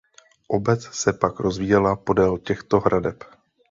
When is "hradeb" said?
2.79-3.23